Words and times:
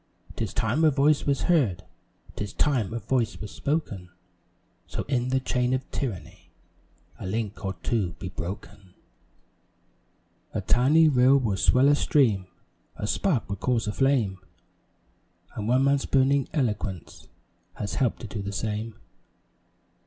'Tis 0.35 0.51
time 0.51 0.83
a 0.83 0.89
voice 0.89 1.27
was 1.27 1.43
heard, 1.43 1.83
'Tis 2.35 2.53
time 2.53 2.91
a 2.91 2.97
voice 2.97 3.39
was 3.39 3.51
spoken 3.51 4.09
So 4.87 5.03
in 5.03 5.29
the 5.29 5.39
chain 5.39 5.75
of 5.75 5.87
tyranny 5.91 6.49
A 7.19 7.27
link 7.27 7.63
or 7.63 7.75
two 7.83 8.13
be 8.13 8.29
broken. 8.29 8.95
A 10.55 10.61
tiny 10.61 11.07
rill 11.07 11.37
will 11.37 11.55
swell 11.55 11.87
a 11.87 11.93
stream, 11.93 12.47
A 12.95 13.05
spark 13.05 13.47
will 13.47 13.57
cause 13.57 13.85
a 13.85 13.91
flame, 13.93 14.39
And 15.55 15.67
one 15.67 15.83
man's 15.83 16.05
burning 16.07 16.49
eloquence 16.51 17.27
Has 17.75 17.93
help'd 17.93 18.21
to 18.21 18.27
do 18.27 18.41
the 18.41 18.51
same. 18.51 18.95